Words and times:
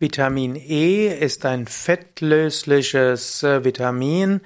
Vitamin 0.00 0.54
E 0.54 1.08
ist 1.08 1.44
ein 1.44 1.66
fettlösliches 1.66 3.42
äh, 3.42 3.64
Vitamin, 3.64 4.40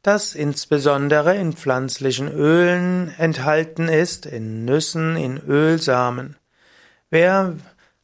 das 0.00 0.34
insbesondere 0.34 1.36
in 1.36 1.52
pflanzlichen 1.52 2.28
Ölen 2.28 3.12
enthalten 3.18 3.88
ist, 3.88 4.24
in 4.24 4.64
Nüssen, 4.64 5.16
in 5.16 5.38
Ölsamen. 5.38 6.36
Wer 7.10 7.56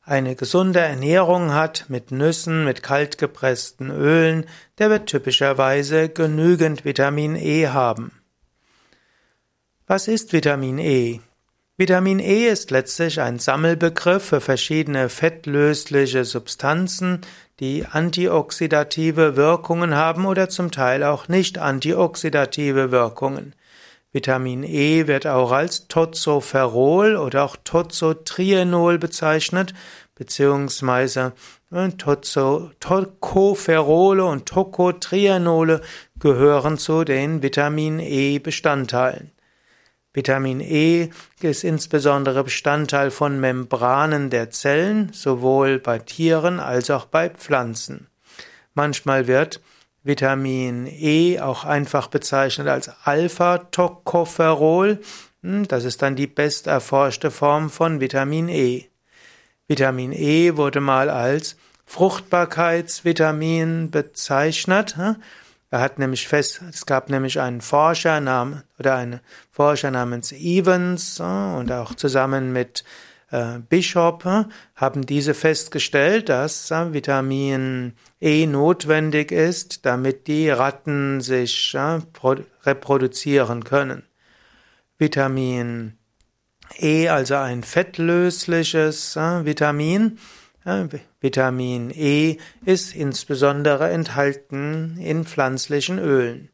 eine 0.02 0.34
gesunde 0.34 0.80
Ernährung 0.80 1.54
hat 1.54 1.86
mit 1.88 2.10
Nüssen, 2.10 2.64
mit 2.64 2.82
kaltgepressten 2.82 3.90
Ölen, 3.90 4.44
der 4.78 4.90
wird 4.90 5.06
typischerweise 5.06 6.10
genügend 6.10 6.85
Vitamin 6.85 7.35
E 7.35 7.69
haben. 7.69 8.12
Was 9.87 10.06
ist 10.06 10.32
Vitamin 10.32 10.78
E? 10.78 11.21
Vitamin 11.81 12.19
E 12.19 12.47
ist 12.47 12.71
letztlich 12.71 13.22
ein 13.22 13.38
Sammelbegriff 13.38 14.22
für 14.22 14.42
verschiedene 14.42 15.08
fettlösliche 15.08 16.27
Substanzen, 16.27 17.23
die 17.59 17.87
antioxidative 17.91 19.34
Wirkungen 19.34 19.95
haben 19.95 20.27
oder 20.27 20.51
zum 20.51 20.73
Teil 20.73 21.02
auch 21.02 21.28
nicht 21.28 21.56
antioxidative 21.56 22.90
Wirkungen. 22.90 23.54
Vitamin 24.12 24.62
E 24.62 25.06
wird 25.06 25.27
auch 25.27 25.52
als 25.52 25.88
Tozoferol 25.88 27.16
oder 27.16 27.45
auch 27.45 27.56
Tozotrienol 27.64 28.98
bezeichnet, 28.98 29.73
beziehungsweise 30.15 31.32
äh, 31.73 31.88
Tozo, 31.92 32.73
Tocopherole 32.80 34.26
und 34.26 34.45
Tocotrienole 34.45 35.80
gehören 36.18 36.76
zu 36.76 37.04
den 37.04 37.42
Vitamin 37.42 38.01
E 38.01 38.38
Bestandteilen. 38.38 39.32
Vitamin 40.12 40.60
E 40.60 41.10
ist 41.41 41.62
insbesondere 41.62 42.42
Bestandteil 42.42 43.12
von 43.12 43.38
Membranen 43.38 44.28
der 44.28 44.51
Zellen, 44.51 45.12
sowohl 45.12 45.78
bei 45.78 46.01
Tieren 46.01 46.59
als 46.59 46.91
auch 46.91 47.05
bei 47.05 47.30
Pflanzen. 47.30 48.09
Manchmal 48.74 49.28
wird 49.28 49.60
Vitamin 50.02 50.88
E 50.88 51.38
auch 51.38 51.65
einfach 51.65 52.09
bezeichnet 52.09 52.66
als 52.66 52.90
Alpha-Tocopherol. 53.04 54.99
Hm, 55.43 55.68
das 55.68 55.84
ist 55.84 56.02
dann 56.02 56.16
die 56.16 56.27
besterforschte 56.27 57.30
Form 57.30 57.71
von 57.71 58.01
Vitamin 58.01 58.49
E. 58.49 58.87
Vitamin 59.68 60.12
E 60.12 60.56
wurde 60.56 60.80
mal 60.80 61.09
als 61.09 61.54
Fruchtbarkeitsvitamin 61.87 63.93
bezeichnet. 63.93 64.97
Er 65.71 65.81
hat 65.81 66.01
nämlich 66.01 66.27
fest, 66.27 66.61
es 66.69 66.85
gab 66.85 67.11
nämlich 67.11 67.41
einen 67.41 67.61
Forscher 67.61 68.21
namen, 68.21 68.65
oder 68.79 68.97
einen 68.97 69.21
Forscher 69.53 69.93
namens 69.93 70.33
Evans 70.33 71.21
äh, 71.21 71.23
und 71.23 71.71
auch 71.71 71.95
zusammen 71.95 72.53
mit 72.53 72.83
äh, 73.31 73.61
Bishop 73.69 74.27
äh, 74.27 74.45
haben 74.75 75.07
diese 75.07 75.33
festgestellt, 75.33 76.29
dass 76.29 76.71
Vitamin 76.71 77.93
E 78.21 78.47
notwendig 78.47 79.31
ist, 79.31 79.87
damit 79.87 80.27
die 80.27 80.51
Ratten 80.51 81.21
sich 81.21 81.77
reproduzieren 82.65 83.62
können. 83.62 84.03
Vitamin 84.99 85.97
E, 86.79 87.09
also 87.09 87.37
ein 87.37 87.62
fettlösliches 87.62 89.17
Vitamin, 89.17 90.19
Vitamin 91.20 91.91
E 91.91 92.36
ist 92.66 92.94
insbesondere 92.94 93.89
enthalten 93.89 94.98
in 95.00 95.25
pflanzlichen 95.25 95.98
Ölen. 95.98 96.50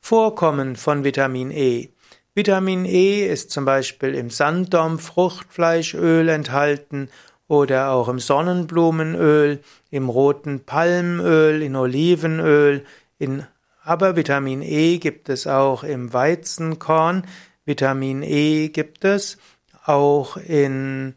Vorkommen 0.00 0.76
von 0.76 1.02
Vitamin 1.02 1.50
E. 1.50 1.88
Vitamin 2.34 2.84
E 2.84 3.26
ist 3.26 3.50
zum 3.50 3.64
Beispiel 3.64 4.14
im 4.14 4.30
Sanddorn 4.30 5.00
Fruchtfleischöl 5.00 6.28
enthalten 6.28 7.08
oder 7.48 7.90
auch 7.90 8.08
im 8.08 8.20
Sonnenblumenöl, 8.20 9.60
im 9.90 10.08
roten 10.08 10.60
Palmöl, 10.64 11.60
in 11.60 11.74
Olivenöl, 11.74 12.84
in 13.18 13.44
aber 13.82 14.14
Vitamin 14.14 14.62
E 14.62 14.98
gibt 14.98 15.28
es 15.30 15.48
auch 15.48 15.82
im 15.82 16.12
Weizenkorn, 16.12 17.26
Vitamin 17.64 18.22
E 18.22 18.68
gibt 18.68 19.04
es 19.04 19.38
auch 19.84 20.36
in 20.36 21.14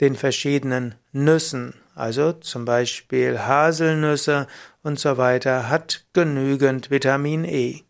den 0.00 0.16
verschiedenen 0.16 0.94
Nüssen 1.12 1.74
also 1.94 2.32
zum 2.32 2.64
Beispiel 2.64 3.38
Haselnüsse 3.38 4.46
und 4.82 4.98
so 4.98 5.16
weiter, 5.16 5.68
hat 5.68 6.04
genügend 6.12 6.90
Vitamin 6.90 7.44
E. 7.44 7.82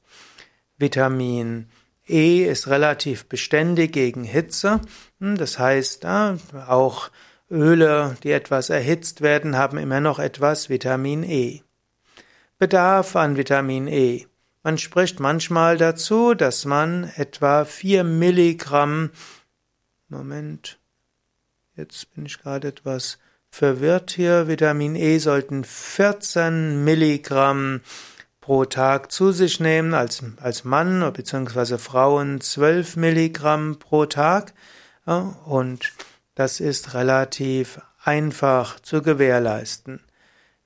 Vitamin 0.78 1.68
E 2.08 2.44
ist 2.44 2.68
relativ 2.68 3.26
beständig 3.26 3.92
gegen 3.92 4.24
Hitze. 4.24 4.80
Hm, 5.20 5.36
das 5.36 5.58
heißt, 5.58 6.04
auch 6.06 7.10
Öle, 7.50 8.16
die 8.22 8.32
etwas 8.32 8.70
erhitzt 8.70 9.20
werden, 9.20 9.56
haben 9.56 9.78
immer 9.78 10.00
noch 10.00 10.18
etwas 10.18 10.68
Vitamin 10.68 11.22
E. 11.22 11.62
Bedarf 12.58 13.16
an 13.16 13.36
Vitamin 13.36 13.88
E. 13.88 14.26
Man 14.62 14.78
spricht 14.78 15.20
manchmal 15.20 15.76
dazu, 15.76 16.34
dass 16.34 16.64
man 16.64 17.10
etwa 17.16 17.64
4 17.64 18.04
Milligramm 18.04 19.10
Moment, 20.12 20.78
jetzt 21.74 22.14
bin 22.14 22.26
ich 22.26 22.38
gerade 22.38 22.68
etwas 22.68 23.18
verwirrt 23.52 24.10
hier. 24.10 24.48
Vitamin 24.48 24.96
E 24.96 25.18
sollten 25.18 25.62
14 25.62 26.82
Milligramm 26.82 27.82
pro 28.40 28.64
Tag 28.64 29.12
zu 29.12 29.30
sich 29.30 29.60
nehmen, 29.60 29.94
als, 29.94 30.24
als 30.40 30.64
Mann 30.64 31.12
bzw. 31.12 31.78
Frauen 31.78 32.40
12 32.40 32.96
Milligramm 32.96 33.78
pro 33.78 34.06
Tag. 34.06 34.54
Und 35.44 35.92
das 36.34 36.58
ist 36.58 36.94
relativ 36.94 37.80
einfach 38.02 38.80
zu 38.80 39.02
gewährleisten. 39.02 40.00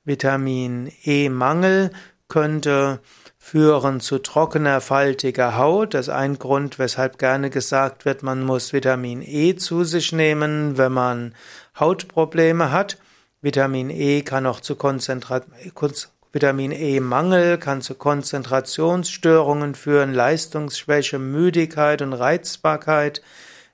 Vitamin 0.04 0.92
E-Mangel 1.02 1.90
könnte 2.28 3.00
führen 3.46 4.00
zu 4.00 4.18
trockener, 4.18 4.80
faltiger 4.80 5.56
Haut. 5.56 5.94
Das 5.94 6.08
ist 6.08 6.12
ein 6.12 6.36
Grund, 6.38 6.80
weshalb 6.80 7.18
gerne 7.18 7.48
gesagt 7.48 8.04
wird, 8.04 8.24
man 8.24 8.42
muss 8.42 8.72
Vitamin 8.72 9.22
E 9.22 9.54
zu 9.54 9.84
sich 9.84 10.10
nehmen, 10.10 10.76
wenn 10.78 10.92
man 10.92 11.34
Hautprobleme 11.78 12.72
hat. 12.72 12.96
Vitamin 13.42 13.90
E 13.90 14.22
kann 14.22 14.46
auch 14.46 14.60
zu 14.60 14.76
Konzentra 14.76 15.42
Vitamin 16.32 16.72
E-Mangel 16.72 17.56
kann 17.56 17.80
zu 17.80 17.94
Konzentrationsstörungen 17.94 19.74
führen, 19.74 20.12
Leistungsschwäche, 20.12 21.18
Müdigkeit 21.18 22.02
und 22.02 22.12
Reizbarkeit. 22.12 23.22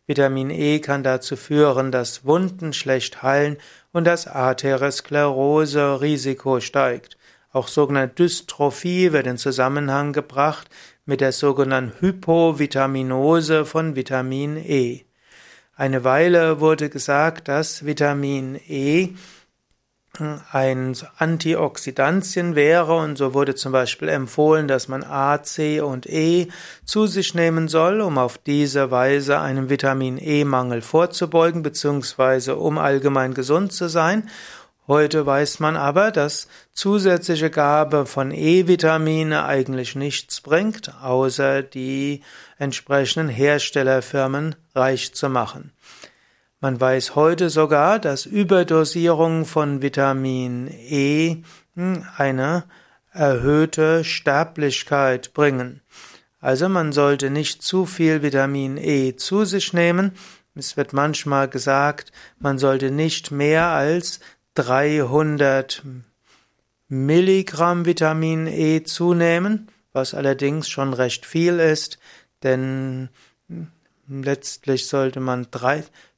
Vitamin 0.07 0.51
E 0.51 0.79
kann 0.79 1.03
dazu 1.03 1.35
führen, 1.35 1.91
dass 1.91 2.25
Wunden 2.25 2.73
schlecht 2.73 3.25
heilen 3.25 3.57
und 3.93 4.05
das 4.05 4.29
Arteriosklerose-Risiko 4.29 6.61
steigt. 6.61 7.17
Auch 7.53 7.67
sogenannte 7.67 8.15
Dystrophie 8.15 9.13
wird 9.13 9.27
in 9.27 9.39
Zusammenhang 9.39 10.13
gebracht 10.13 10.69
mit 11.05 11.21
der 11.21 11.33
sogenannten 11.33 12.01
Hypovitaminose 12.01 13.65
von 13.65 13.97
Vitamin 13.97 14.57
E. 14.57 15.01
Eine 15.75 16.05
Weile 16.05 16.61
wurde 16.61 16.91
gesagt, 16.91 17.49
dass 17.49 17.87
Vitamin 17.87 18.61
E 18.69 19.15
ein 20.53 20.95
Antioxidantien 21.17 22.55
wäre 22.55 22.95
und 22.97 23.17
so 23.17 23.33
wurde 23.33 23.55
zum 23.55 23.73
Beispiel 23.73 24.11
empfohlen, 24.11 24.69
dass 24.69 24.87
man 24.87 25.03
A, 25.03 25.43
C 25.43 25.81
und 25.81 26.07
E 26.07 26.49
zu 26.85 27.07
sich 27.07 27.35
nehmen 27.35 27.69
soll, 27.69 28.03
um 28.03 28.19
auf 28.19 28.37
diese 28.37 28.91
Weise 28.91 29.41
einem 29.41 29.71
Vitamin 29.71 30.19
E-Mangel 30.21 30.83
vorzubeugen, 30.83 31.63
beziehungsweise 31.63 32.57
um 32.57 32.77
allgemein 32.77 33.33
gesund 33.33 33.73
zu 33.73 33.89
sein. 33.89 34.29
Heute 34.87 35.25
weiß 35.25 35.61
man 35.61 35.77
aber, 35.77 36.11
dass 36.11 36.49
zusätzliche 36.75 37.49
Gabe 37.49 38.05
von 38.05 38.33
E-Vitamine 38.33 39.47
eigentlich 39.47 39.95
nichts 39.95 40.43
bringt, 40.43 40.93
außer 41.03 41.63
die 41.63 42.23
entsprechenden 42.59 43.31
Herstellerfirmen 43.31 44.57
reich 44.75 45.15
zu 45.15 45.29
machen. 45.29 45.73
Man 46.61 46.81
weiß 46.81 47.17
heute 47.17 47.51
sogar, 47.51 47.99
dass 47.99 48.25
Überdosierungen 48.25 49.45
von 49.45 49.83
Vitamin 49.83 50.69
E 50.69 51.43
hm, 51.75 52.05
eine 52.17 52.65
erhöhte 53.13 54.05
Sterblichkeit 54.05 55.35
bringen. 55.35 55.81
Also 56.41 56.69
man 56.69 56.93
sollte 56.93 57.31
nicht 57.31 57.63
zu 57.63 57.87
viel 57.87 58.23
Vitamin 58.23 58.77
E 58.77 59.17
zu 59.17 59.45
sich 59.45 59.73
nehmen. 59.73 60.13
Es 60.55 60.77
wird 60.77 60.93
manchmal 60.93 61.49
gesagt, 61.49 62.13
man 62.39 62.59
sollte 62.59 62.91
nicht 62.91 63.31
mehr 63.31 63.67
als 63.69 64.21
300 64.55 65.83
Milligramm 66.89 67.87
Vitamin 67.87 68.47
E 68.47 68.83
zunehmen, 68.83 69.69
was 69.93 70.15
allerdings 70.15 70.69
schon 70.69 70.93
recht 70.95 71.27
viel 71.27 71.59
ist, 71.59 71.99
denn 72.43 73.09
letztlich 74.09 74.89
sollte 74.89 75.21
man 75.21 75.47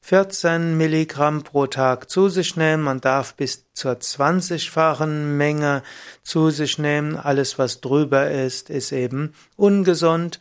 14 0.01 0.77
Milligramm 0.77 1.43
pro 1.43 1.67
Tag 1.67 2.09
zu 2.09 2.29
sich 2.29 2.55
nehmen. 2.55 2.83
Man 2.83 3.01
darf 3.01 3.35
bis 3.35 3.65
zur 3.73 3.93
20-fachen 3.93 5.37
Menge 5.37 5.83
zu 6.23 6.49
sich 6.49 6.77
nehmen. 6.77 7.17
Alles, 7.17 7.57
was 7.59 7.81
drüber 7.81 8.29
ist, 8.29 8.69
ist 8.69 8.91
eben 8.91 9.33
ungesund, 9.55 10.39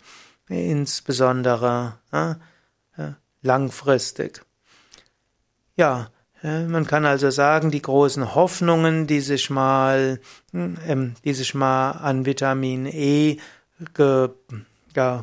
insbesondere 0.48 1.98
äh, 2.12 2.34
langfristig. 3.42 4.42
Ja, 5.76 6.10
Man 6.42 6.86
kann 6.86 7.06
also 7.06 7.30
sagen, 7.30 7.70
die 7.70 7.80
großen 7.80 8.34
Hoffnungen, 8.34 9.06
die 9.06 9.20
sich 9.20 9.48
mal, 9.48 10.20
hm, 10.52 11.14
die 11.24 11.32
sich 11.32 11.54
mal 11.54 11.92
an 11.92 12.26
Vitamin 12.26 12.84
E 12.84 13.38
ge, 13.94 14.28
ja, 14.94 15.22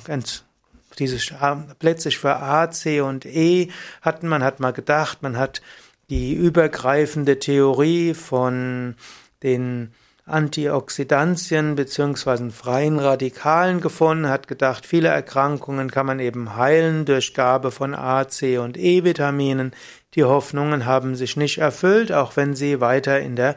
dieses 1.00 1.34
plötzlich 1.80 2.18
für 2.18 2.38
A, 2.38 2.70
C 2.72 3.02
und 3.02 3.26
E 3.26 3.70
hatten, 4.02 4.28
man 4.28 4.44
hat 4.44 4.60
mal 4.60 4.72
gedacht, 4.72 5.22
man 5.22 5.38
hat 5.38 5.62
die 6.10 6.34
übergreifende 6.34 7.40
Theorie 7.40 8.14
von 8.14 8.96
den 9.44 9.94
Antioxidantien 10.26 11.76
beziehungsweise 11.76 12.50
freien 12.52 13.00
Radikalen 13.00 13.82
gefunden, 13.82 14.30
hat 14.30 14.48
gedacht, 14.48 14.86
viele 14.86 15.10
Erkrankungen 15.10 15.90
kann 15.90 16.06
man 16.06 16.20
eben 16.20 16.56
heilen 16.56 17.06
durch 17.06 17.34
Gabe 17.34 17.72
von 17.72 17.96
A, 17.96 18.28
C 18.28 18.58
und 18.58 18.78
E-Vitaminen. 18.78 19.72
Die 20.16 20.24
Hoffnungen 20.24 20.86
haben 20.86 21.16
sich 21.16 21.38
nicht 21.38 21.58
erfüllt, 21.58 22.12
auch 22.12 22.38
wenn 22.38 22.54
sie 22.56 22.82
weiter 22.82 23.20
in 23.20 23.36
der 23.36 23.56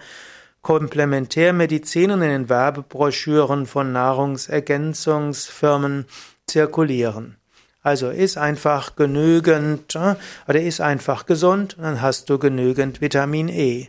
Komplementärmedizin 0.62 2.10
und 2.10 2.22
in 2.22 2.30
den 2.30 2.48
Werbebroschüren 2.48 3.66
von 3.66 3.92
Nahrungsergänzungsfirmen 3.92 6.06
zirkulieren. 6.46 7.36
Also 7.84 8.08
ist 8.08 8.38
einfach 8.38 8.96
genügend 8.96 9.94
äh, 9.94 10.16
oder 10.48 10.60
ist 10.60 10.80
einfach 10.80 11.26
gesund, 11.26 11.76
dann 11.78 12.00
hast 12.00 12.30
du 12.30 12.38
genügend 12.38 13.02
Vitamin 13.02 13.48
E. 13.48 13.88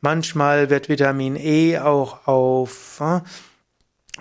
Manchmal 0.00 0.70
wird 0.70 0.88
Vitamin 0.88 1.34
E 1.34 1.78
auch 1.80 2.28
auf 2.28 3.00
äh, 3.00 3.20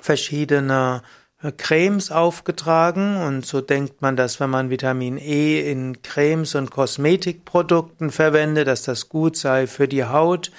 verschiedene 0.01 1.03
äh, 1.43 1.51
Cremes 1.51 2.09
aufgetragen 2.09 3.17
und 3.17 3.45
so 3.45 3.61
denkt 3.61 4.01
man, 4.01 4.15
dass 4.15 4.39
wenn 4.39 4.49
man 4.49 4.71
Vitamin 4.71 5.19
E 5.19 5.69
in 5.71 6.01
Cremes 6.01 6.55
und 6.55 6.71
Kosmetikprodukten 6.71 8.09
verwendet, 8.09 8.67
dass 8.67 8.81
das 8.81 9.09
gut 9.09 9.37
sei 9.37 9.67
für 9.67 9.87
die 9.87 10.05
Haut. 10.05 10.51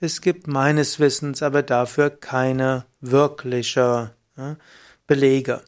Es 0.00 0.20
gibt 0.20 0.48
meines 0.48 0.98
Wissens 0.98 1.44
aber 1.44 1.62
dafür 1.62 2.10
keine 2.10 2.86
wirkliche 3.00 4.10
Belege. 5.06 5.60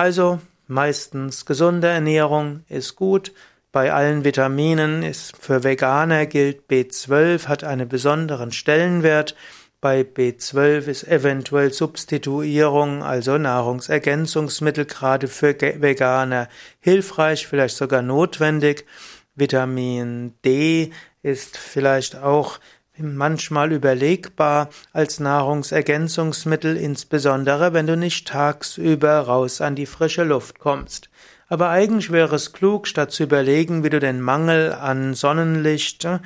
Also 0.00 0.40
meistens 0.66 1.44
gesunde 1.44 1.88
Ernährung 1.88 2.64
ist 2.70 2.96
gut, 2.96 3.34
bei 3.70 3.92
allen 3.92 4.24
Vitaminen 4.24 5.02
ist 5.02 5.36
für 5.36 5.62
Veganer 5.62 6.24
gilt 6.24 6.70
B12 6.70 7.48
hat 7.48 7.64
einen 7.64 7.86
besonderen 7.86 8.50
Stellenwert. 8.50 9.36
Bei 9.82 10.00
B12 10.00 10.86
ist 10.86 11.06
eventuell 11.06 11.74
Substituierung, 11.74 13.02
also 13.02 13.36
Nahrungsergänzungsmittel 13.36 14.86
gerade 14.86 15.28
für 15.28 15.54
Veganer 15.60 16.48
hilfreich, 16.78 17.46
vielleicht 17.46 17.76
sogar 17.76 18.00
notwendig. 18.00 18.86
Vitamin 19.34 20.32
D 20.46 20.92
ist 21.22 21.58
vielleicht 21.58 22.16
auch 22.16 22.58
manchmal 23.00 23.72
überlegbar 23.72 24.68
als 24.92 25.20
Nahrungsergänzungsmittel, 25.20 26.76
insbesondere 26.76 27.72
wenn 27.72 27.86
du 27.86 27.96
nicht 27.96 28.28
tagsüber 28.28 29.20
raus 29.20 29.60
an 29.60 29.74
die 29.74 29.86
frische 29.86 30.24
Luft 30.24 30.58
kommst. 30.58 31.10
Aber 31.48 31.70
eigentlich 31.70 32.12
wäre 32.12 32.36
es 32.36 32.52
klug, 32.52 32.86
statt 32.86 33.10
zu 33.10 33.24
überlegen, 33.24 33.82
wie 33.82 33.90
du 33.90 33.98
den 33.98 34.20
Mangel 34.20 34.72
an 34.72 35.14
Sonnenlicht 35.14 36.04
äh, 36.04 36.20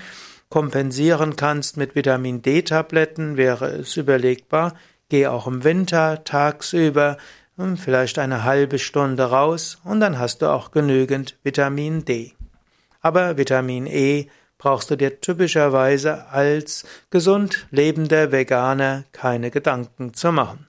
kompensieren 0.50 1.35
kannst 1.37 1.76
mit 1.76 1.94
Vitamin 1.94 2.43
D-Tabletten, 2.43 3.37
wäre 3.37 3.67
es 3.69 3.97
überlegbar, 3.97 4.75
geh 5.09 5.26
auch 5.26 5.47
im 5.47 5.65
Winter 5.65 6.23
tagsüber 6.25 7.17
hm, 7.56 7.76
vielleicht 7.76 8.19
eine 8.19 8.44
halbe 8.44 8.79
Stunde 8.79 9.25
raus 9.25 9.79
und 9.85 10.00
dann 10.00 10.19
hast 10.19 10.43
du 10.43 10.53
auch 10.53 10.73
genügend 10.73 11.38
Vitamin 11.43 12.05
D. 12.05 12.35
Aber 13.00 13.37
Vitamin 13.37 13.87
E 13.87 14.26
brauchst 14.64 14.90
du 14.90 14.96
dir 14.96 15.20
typischerweise 15.20 16.28
als 16.28 16.87
gesund 17.11 17.66
lebender 17.70 18.32
Veganer 18.32 19.05
keine 19.12 19.50
Gedanken 19.50 20.14
zu 20.14 20.32
machen. 20.32 20.66